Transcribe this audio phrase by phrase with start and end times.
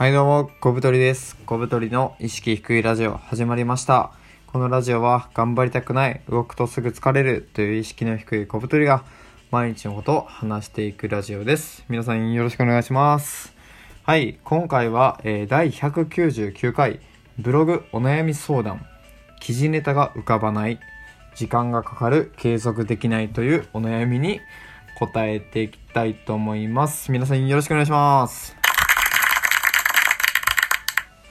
[0.00, 1.36] はいどうも、小太りです。
[1.44, 4.12] 小太りの意識低いラジオ始まりました。
[4.46, 9.04] このラジオは頑張りたくない、動くとすぐ疲れるという意識の低い小太りが
[9.50, 11.84] 毎日のことを話していくラジオです。
[11.90, 13.52] 皆さんよろしくお願いします。
[14.04, 17.00] はい、今回は、えー第199回
[17.38, 18.86] ブログお悩み相談
[19.38, 20.80] 記事ネタが浮かばない
[21.34, 24.40] 時間がかかる継続できないというお悩みに
[24.98, 27.12] 答えていきたいと思います。
[27.12, 28.59] 皆さんよろしくお願いします。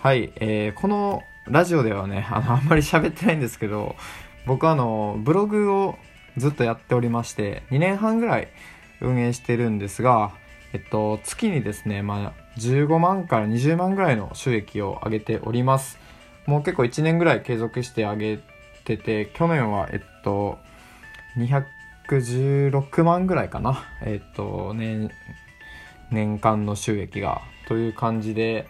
[0.01, 3.97] はい、えーこのラジオではね、あの、あんまり喋ってないんですけど、
[4.45, 5.97] 僕はあの、ブログを
[6.37, 8.47] ずっとやっておりまして、2年半ぐらい
[9.01, 10.31] 運営してるんですが、
[10.71, 15.97] えっと、月にですね、まあ、15万から20万ぐらいの収益を上げております。
[16.45, 18.39] もう結構1年ぐらい継続して上げ
[18.85, 20.59] てて、去年は、えっと、
[21.35, 23.83] 216万ぐらいかな。
[24.03, 25.09] えっと、年、
[26.09, 27.41] 年間の収益が。
[27.67, 28.67] という感じで、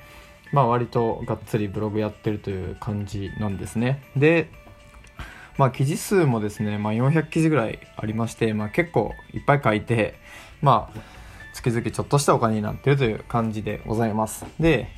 [0.52, 4.04] まあ割とがっつりブログやってるという感じなんですね。
[4.15, 4.49] で、
[5.57, 10.15] まあ記事数もですね、まあ400記事ぐらいありまして、まあ結構いっぱい書いて、
[10.62, 10.99] まあ
[11.54, 14.46] 月々ちょっとしたお金になってるという感じでございます。
[14.60, 14.90] で、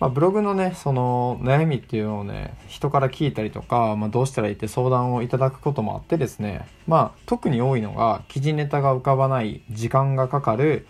[0.00, 10.86] まあ、ブログのね、その悩みっていうのをね、人から聞いたりとか、まあ、どうしたらいいって相談をいただくこともあってですね、まあ、特に多いのが、記事ネタが浮かばない、時間がかかる、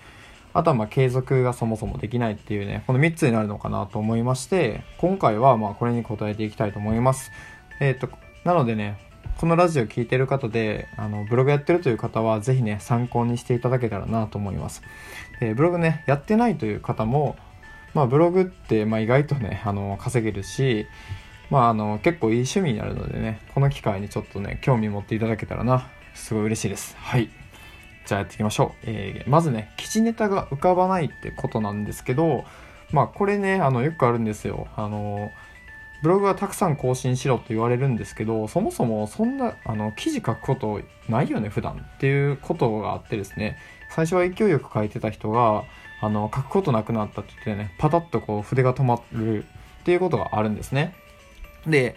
[0.58, 7.30] あとはまあ継続がそもそもできないっていうね、この3つになるのかなと思いまして、今回はまあこれに答えていきたいと思います。
[7.78, 8.08] えっ、と、
[8.42, 8.98] なのでね、
[9.38, 14.82] このラジオ聞いてる方で、あの、ブログやってるという方は、ぜひね、参考にしていただけたらなと思います。
[15.38, 17.36] で、ブログね、やってないという方も、
[17.94, 20.86] まあ、ブログって、まあ、意外とね、あの、稼げるし、
[21.50, 26.96] まあ、あの、結構いい趣味になるのでね、この機会にちょっとね、興味持っていただけたらな、すごい嬉しいです。
[26.98, 27.30] はい。
[28.08, 28.84] じゃあやっていきましょう。
[28.84, 32.44] えーまずね、記事ネタが浮かばないってことなんですけど、
[32.90, 34.66] まあこれね、あの、よくあるんですよ。
[34.76, 35.30] あの、
[36.02, 40.80] ブログはたくさん更新しろと言われるんですけど、そもそもそんな、あの、記事書くこと
[41.10, 43.58] ないよね、普段っていうことがあってですね、
[43.90, 45.64] 最初は勢いよく書いてた人が、
[46.00, 49.44] あの、書くことなくなったって言ってね、パタッとこう筆が止まる
[49.80, 50.94] っていうことがあるんですね。
[51.66, 51.94] で、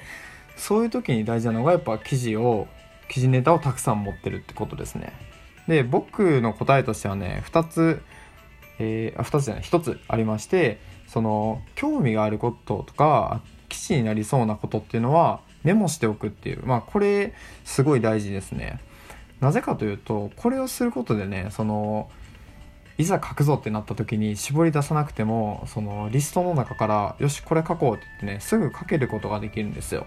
[0.58, 2.68] そういう時に大事なのがやっぱ記事を、
[3.08, 5.31] 記事ネタをたくさん持ってるってことですね。
[5.68, 8.02] で僕の答えとしてはね2つ、
[8.80, 16.66] えー、あ2つじゃない1つありましてその興味があることとか記事になりそうなことっていうのはメモしておくっていう。
[16.66, 17.34] まあこれ
[17.64, 18.80] すごい大事ですね。
[19.40, 22.10] なぜかというとこれをすることでねその
[22.98, 30.06] いざ書くぞってなった時に絞り出さなくてもそのリストの中からよしこれ書こうって言ってねすぐ書けることができるんですよ。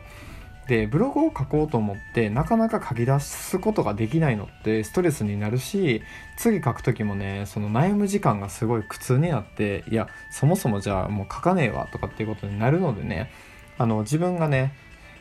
[0.69, 6.02] でブログを書こうと思ってなかなか書き出すことができないのってストレスになるし
[6.36, 13.30] 次書く時もねその悩む時間がすごい苦痛になっていやそもそもじゃあもう書かねえわとかっていうことになるのでね
[13.76, 14.72] あの自分がね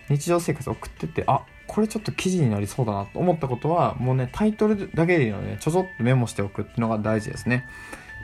[0.10, 7.66] 日常生活送っててあこれちょっと記事になりそうだなと思ったことはもうねタイトルだけでいいので、ちょちょっとメモしておくっていうのが大事ですね。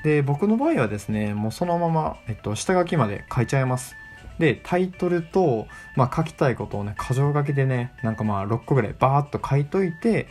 [0.03, 3.95] で僕の場合はですねもうそのまま、えっと、下書きまで書いちゃいます。
[4.39, 10.27] でタイトルと、まあ、書きたいことをね箇条書きでねなんかまあ6個ぐらいバーッと書いといて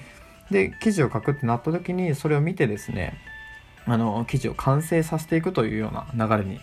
[0.50, 3.18] で記事を書くってなった時にそれを見てですね
[3.86, 6.58] あの記事を完成させていくというような流れに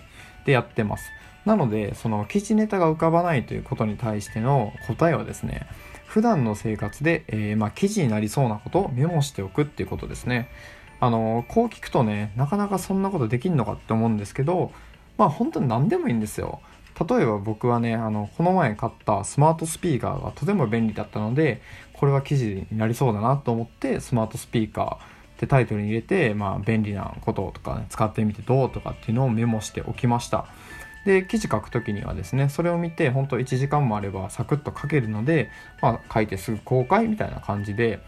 [0.46, 1.12] でやってます。
[1.46, 5.68] なのでその記事ネタが浮かばないということに対しての答えはですね
[6.08, 10.50] 普段の生活で、えーまあ、記事になりそうなことをメモしておくっていうことですね。
[11.00, 14.72] あのこう聞くとねなかなかそんなことできんのかって思うんですけど
[15.18, 16.62] まあ本当に何でもいいんですよ。
[17.00, 21.62] 例えば僕はねあのこの前買ったスマートスピーカーがとても便利だったので
[21.94, 25.00] これは記事になりそうだなと思ってスマートスピーカーっ
[25.38, 30.46] てタイトルに入れて、まあ、便利なこととか、ね、使ってみてどうとかっていうのをメモしておきました。
[31.06, 35.52] で記事書く時にはですねそれを見て本当1時間もあればサクッと書けるので、
[35.82, 38.00] まあ、書いてすぐ公開みたいな感じで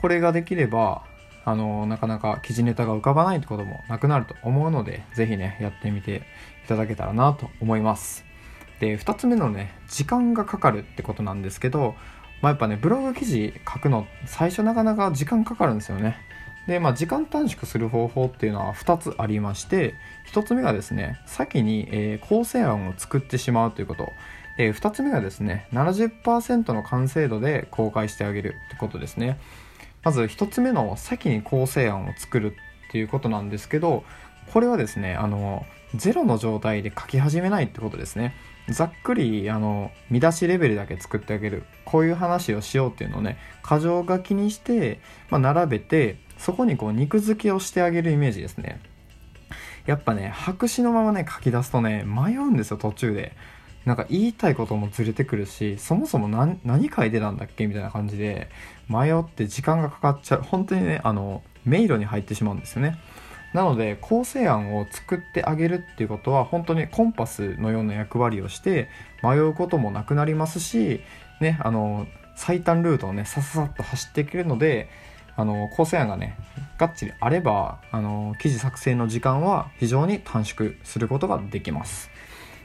[0.00, 1.02] これができれば
[1.44, 6.22] あのなかなか記事ネタが浮かばないってこともなくなると思うので是非ねやってみて
[6.64, 8.24] いただけたらなと思います。
[8.80, 11.94] で2つ目のね時間がかかるってことなんですけど、
[12.40, 16.16] まあ、やっぱねブログ記事書くの最初なかなか時間かかるんですよね。
[16.66, 19.94] でまあ時間短縮する方法っていうのは2つありまして
[20.32, 24.12] 1つ目がですね先に、えー構成案を作ってしまうということ。
[24.56, 29.38] で2つ目がですね70%の完成度で公開してあげるってことですね。
[30.04, 34.04] まず1つ目の先に構成案を作るっていうことなんですけど
[34.52, 35.64] これはですねあの
[35.94, 38.34] ゼロの状態で書き始めないってことですね。
[38.68, 41.64] ざっくりあの見出しレベルだけ作ってあげる。
[41.84, 48.80] こういう話をしようっていうのをね箇条書きにして、まあ、並べてそこにこう肉付けをしてあげるイメージですね。
[49.86, 53.36] やっぱね白紙のままね書き出すとね迷うんですよ途中で。
[53.84, 58.48] なんか言いたいこともずれてくるしそもそも何何書いてたんだっけみたいな感じで
[58.88, 60.42] 迷って時間がかかっちゃう。
[60.42, 62.98] 本当にねあの迷路に入ってしまうんですよね。
[63.52, 68.88] なので構成案を作ってあげるっていうことは本当にコンパスのような役割をして
[69.22, 71.00] 迷うこともなくなりますし
[71.40, 74.88] ねあの最短ルートをねさささっと走っていけるので
[75.36, 76.36] あの構成案がね
[76.78, 82.10] がっちりあればあの記事作成の時間は非常に短縮することができます。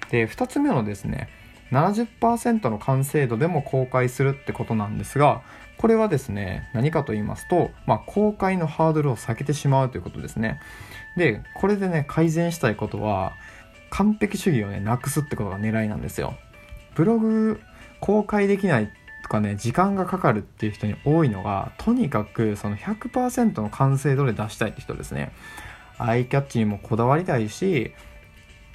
[0.10, 1.30] で2つ目のですね
[1.72, 5.42] 70%の完成度でも公開するってことなんですが
[5.78, 10.60] これはですね何かと言いますと、まあ、公開のハードルを避けてしまうということですね。
[11.16, 13.34] でこれでね改善したいことは
[13.90, 16.36] 完璧主義をねなくすってことが狙いなんですよ。
[16.96, 17.62] ブログ
[18.02, 18.92] 公開できない
[19.24, 25.32] とかね時間がかかるっていう人に多いのがとにかくその100%の完成度で出したいって人ですね。
[25.98, 27.94] アイキャッチにもこだわりたいし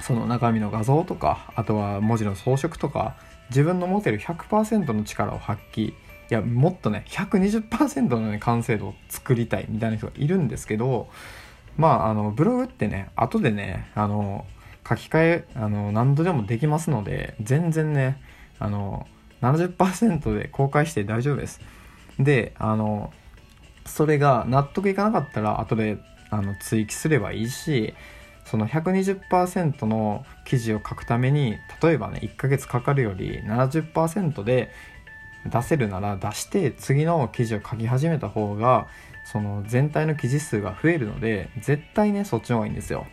[0.04, 3.16] その中身の画像とかあとは文字の装飾とか
[3.50, 5.94] 自分の持てる100%の力を発揮い
[6.28, 11.08] やもっとね120%の、ね、完成度を作りたいみたいな人がいるんですけど
[11.76, 14.46] まああのブログってね後でねあの
[14.88, 18.20] 書き換えあの何度でもできますので全然ね
[18.58, 19.06] あの
[19.44, 21.60] 70%で公開して大丈夫です。
[22.18, 23.12] で、あの、
[23.84, 25.98] それが納得いかなかったら後で
[26.30, 27.94] あの追記すればいいし、
[28.44, 34.70] その120%の記事を書くために、例えばね、1ヶ月かかるより70%で
[35.46, 38.86] 出せるなら出して次の記事を書き始めた方が
[39.24, 43.06] その全体の記事数が増えるので絶対ねそっちの方がいいんですよ。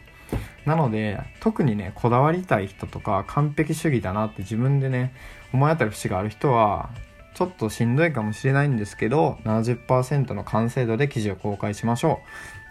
[0.66, 5.14] なので特にねこだわりたい人とか完璧主義だなって自分でね
[5.54, 6.90] 思い当たる節がある人は
[7.34, 12.22] ちょっとしんどいかもしれないんですけど70%の完成度で記事を公開しましょ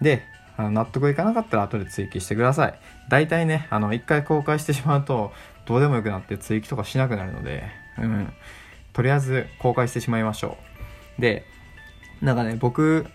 [0.00, 0.04] う。
[0.04, 0.22] で
[0.60, 2.78] あの納得いかなかったら後で追記してください。
[3.08, 5.32] 大体ねあの1回公開してしまうと
[5.66, 7.64] どうでもよくなって追記とかしなくなるので
[7.98, 8.32] うん。
[8.92, 10.58] とりあえず公開してしまいましょ
[11.18, 11.20] う。
[11.20, 11.44] で
[12.20, 13.06] なんかね僕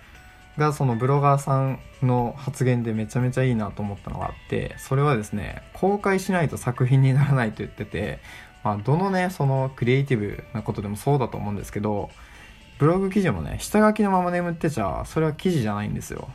[0.57, 8.19] がそのブロガーさんの発言でめちゃめちゃいいなと思ったのがあってそれはですね公開しないと作品にならないと言ってて、
[8.63, 12.09] まあ、どのねそのクリエイティブなことでもそうだと思うんですけど
[12.80, 16.30] ブログ記事もね下書きのまま眠ってちゃそれは記事じゃないんですよ。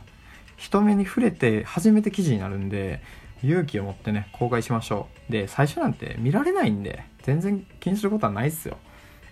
[0.61, 3.01] 人目に触れて初めて記事になるんで
[3.43, 5.31] 勇気を持ってね公開しましょう。
[5.31, 8.77] で最初なんて見られないんで全然気にすることはないっすよ。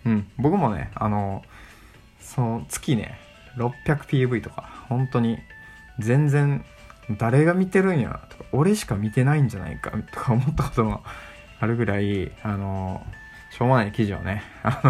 [0.08, 0.28] うん。
[0.38, 1.44] 僕もねあの
[2.20, 3.20] その月ね
[3.58, 5.38] 600PV とか本当に
[6.00, 6.66] 全然
[7.12, 11.04] 誰が見てるんやとか俺しか見てないんじゃないかとか思ったことも
[11.60, 13.06] あるぐらいあの
[13.52, 14.82] しょうもない記事をねあ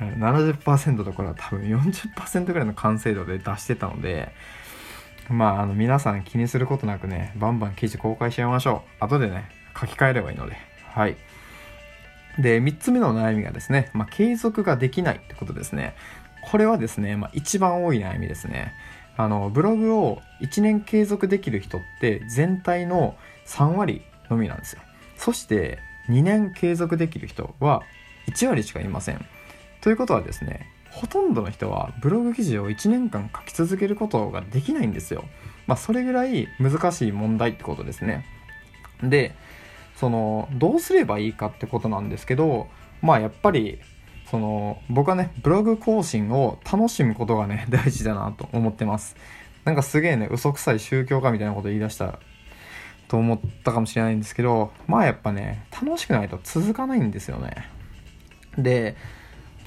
[0.00, 4.32] の70%ところは多分40%ぐらいの完成度で出してたので
[5.28, 10.56] まああの皆さん気にすることなくねバンバン記事公開しちゃいましょう後でね書き換えればいいので
[10.92, 11.16] はい
[12.38, 15.94] で3つ目の悩みがですね、まあ、継続ができないってことですね
[16.50, 18.72] これはですね、まあ、一番多い悩みですね。
[19.16, 24.82] あの、ブログを1年継続できる人って全体の3割のみなんですよ。
[25.16, 27.82] そして2年継続できる人は
[28.28, 29.26] 1割しかいません。
[29.80, 35.24] ということはですね、ほとんどの人はブログ記事を1年間書き続けることができないんですよ。
[35.66, 38.24] まあ、それぐらい難しい問題ってことですね。
[39.02, 39.34] で、
[39.94, 42.68] その、どうすればいいかってことなんですけど、
[43.02, 43.78] まあやっぱり
[44.30, 49.16] その僕はねブログ更新を楽しむことがね 大事だなと思ってます
[49.64, 52.18] なんかすげえね嘘くさい宗教家みたいなこと言い出した
[53.08, 57.68] と思ったかもしれないんですけどまあやっぱね楽しくないと続かないんですよね
[58.58, 58.96] で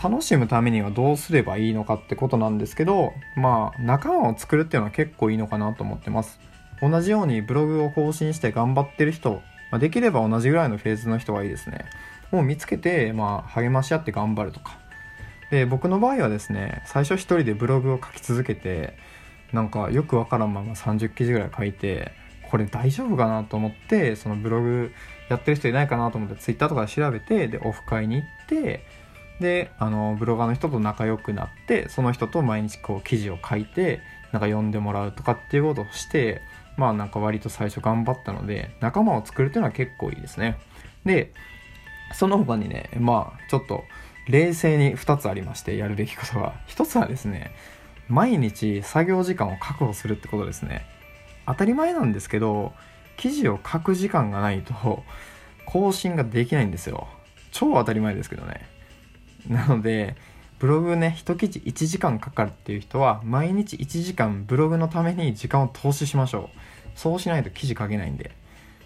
[0.01, 6.39] 楽しむためにはどうすればいいのかってことなんですけどまあ仲間を作るっていうのは結構いいのかなと思ってます
[6.82, 9.41] 同じようにブログを更新して頑張ってる人、
[9.72, 11.86] まあ、できれば同じぐらいのフェーズの人がいいですね
[12.32, 14.77] を見つけて、まあ、励まし合って頑張るとか。
[15.51, 18.98] で、僕の場合はですね、最初一人でブログを書き続けて、
[19.51, 22.12] なんかよくわからんまま30記事ぐらい書いて、
[22.50, 24.91] これ大丈夫かなと思って、そのブログ
[25.29, 28.86] やってる人いないかなと思って、ツイッターとかで調べて、で、オフ会に行って、
[29.39, 36.41] で、あの、ブロガーの人と仲良くなって、その人と毎日こう記事を書いて、なんか読んでもらうとかっていうことをして、
[36.77, 40.58] まあなんか割と最初頑張ったので、仲間を作るっていうのは結構いいですね。
[41.05, 41.31] で、
[42.13, 43.84] その他にね、まあ、ちょっと、
[44.27, 46.53] 冷静に2つありまして、やるべきことは。
[46.67, 47.51] 1つはですね、
[48.08, 50.86] 毎日作業時間を確保するってことですね。
[51.46, 52.74] 当たり前なんですけど、
[53.17, 55.03] 記事を書く時間がないと、
[55.65, 57.08] 更新ができないんですよ。
[57.51, 58.62] 超当たり前ですけどね。
[59.53, 60.15] なので、
[60.60, 66.60] ブログね、一記事1時間かかるっていう人は、毎日1時間ブログのために時間を投資しましょう。
[66.96, 68.32] そうしないと記事書けないんで。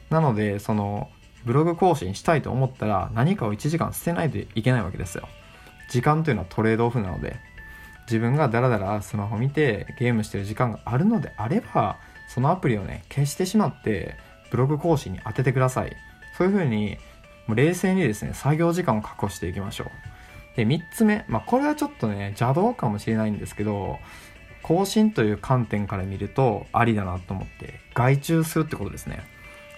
[0.09, 1.09] なのでその
[1.45, 5.27] ブログ更新したいと思ったら何かを1時間捨てないといけないわけですよ。
[5.89, 7.37] 時間というのはトレードオフなので。
[8.05, 14.17] 自分がダラダラスマホ見てゲームしてる時間があるのであればそのアプリをね消してしまって
[14.51, 15.95] ブログ更新に当ててください。
[16.37, 16.97] そういう風に
[17.47, 19.87] 冷静にですね作業時間を確保していきましょう。
[20.55, 21.25] で3つ目。
[21.27, 23.99] まあこれはちょっとね邪道かもしれないんですけど
[24.61, 29.23] 更新という観点から見るとありだなと思って外注するってことですね。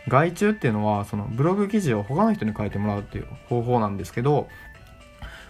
[0.07, 4.47] 外注っていうのはそのブログ記事を他の人に書いてもらうっていう方法なんですけど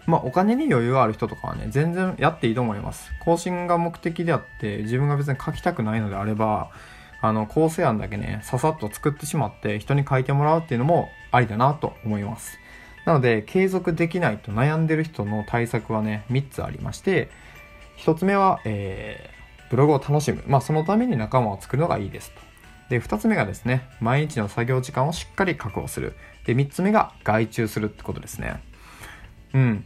[0.06, 3.12] まあお金に余裕がある人とかはね全然やっていいと思います。
[3.20, 6.70] 更新が目的であって自分が別に書きたくないのであれば
[7.22, 12.60] あの構成案だけねささっと作ってしまって人に書いてもらうっていうのもありだなと思います。
[13.06, 17.30] なので継続できないと悩んでる人の対策はね3つありまして
[17.98, 20.44] 1つ目は、えー、ブログを楽しむ。
[20.48, 22.42] まあ、そのために仲間を作るのがいいですと。
[22.90, 26.14] で、2つ目がですね、毎日の作業時間をしっかり確保する。
[26.46, 28.62] で、3つ目が外注するってことですね。
[29.54, 29.86] うん。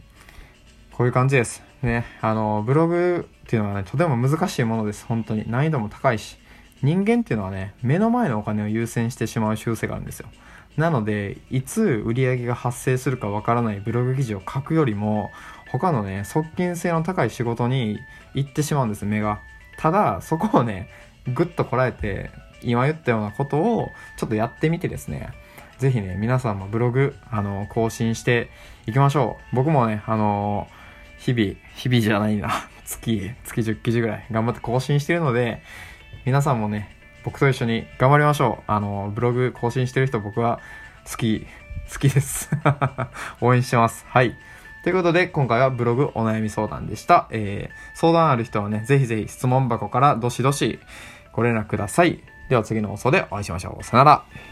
[0.92, 1.62] こういう感じです。
[1.82, 5.06] ね、あの、ブログっていうのはね、とても難しいものです。
[5.06, 5.50] 本当に。
[5.50, 6.38] 難易度も高いし。
[6.82, 10.28] 人間っていうのはね、目の前のお金を優先してしまう習性があるんですよ。
[10.76, 15.30] なので、いつ売り上げが発生するかわからないブログ記事を書くよりも、
[15.70, 17.98] 他のね、側近性の高い仕事に
[18.34, 19.40] 行ってしまうんです、目が。
[19.78, 20.88] ただ、そこをね、
[21.34, 22.30] ぐっとこらえて、
[22.62, 25.30] 今言ったようなことをちょっとやってみてですね、
[25.78, 28.50] ぜひね、皆さんもブログ、あの、更新して
[28.86, 29.56] いきましょう。
[29.56, 30.68] 僕もね、あの、
[31.18, 32.50] 日々、日々じゃないな、
[32.84, 35.62] 月、月10記事ぐらい頑張って更新してるので、
[36.24, 38.64] 皆さんもね、僕と一緒に頑張りましょう。
[38.66, 40.60] あの、ブログ更新してる人僕は
[41.10, 41.46] 好き、
[41.92, 42.50] 好きです。
[43.40, 44.06] 応援してます。
[44.08, 44.36] はい。
[44.82, 47.26] ということで、今回はブログお悩み相談でした。
[47.30, 50.78] えー、相談ある人はね、ぜひぜひ質問箱からどしどし
[51.32, 52.22] ご連絡ください。
[52.48, 53.84] では次の放送でお会いしましょう。
[53.84, 54.49] さよなら。